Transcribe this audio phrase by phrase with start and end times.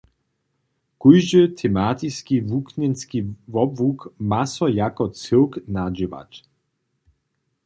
[1.01, 6.31] Kóždy tematiski wuknjenski wobłuk ma so jako cyłk nadźěłać.